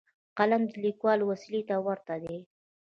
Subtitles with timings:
[0.37, 2.37] قلم د لیکوال وسلې ته ورته دی.